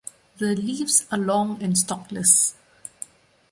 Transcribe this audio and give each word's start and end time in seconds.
The 0.39 0.55
leaves 0.55 1.05
are 1.11 1.17
long 1.19 1.61
and 1.61 1.75
stalkless. 1.75 2.55